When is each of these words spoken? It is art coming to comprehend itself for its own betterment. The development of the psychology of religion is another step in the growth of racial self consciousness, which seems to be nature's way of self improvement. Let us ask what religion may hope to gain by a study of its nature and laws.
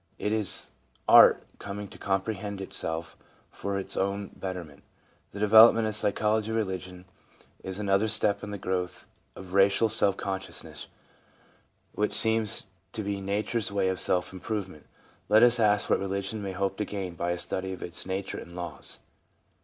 It 0.17 0.31
is 0.31 0.71
art 1.07 1.43
coming 1.59 1.87
to 1.89 1.99
comprehend 1.99 2.59
itself 2.59 3.15
for 3.51 3.77
its 3.77 3.95
own 3.95 4.31
betterment. 4.35 4.81
The 5.31 5.37
development 5.39 5.85
of 5.85 5.89
the 5.89 5.93
psychology 5.93 6.49
of 6.49 6.57
religion 6.57 7.05
is 7.63 7.77
another 7.77 8.07
step 8.07 8.43
in 8.43 8.49
the 8.49 8.57
growth 8.57 9.05
of 9.35 9.53
racial 9.53 9.89
self 9.89 10.17
consciousness, 10.17 10.87
which 11.91 12.13
seems 12.15 12.65
to 12.93 13.03
be 13.03 13.21
nature's 13.21 13.71
way 13.71 13.89
of 13.89 13.99
self 13.99 14.33
improvement. 14.33 14.87
Let 15.29 15.43
us 15.43 15.59
ask 15.59 15.87
what 15.87 15.99
religion 15.99 16.41
may 16.41 16.53
hope 16.53 16.77
to 16.77 16.85
gain 16.85 17.13
by 17.13 17.29
a 17.29 17.37
study 17.37 17.71
of 17.71 17.83
its 17.83 18.03
nature 18.07 18.39
and 18.39 18.55
laws. 18.55 19.01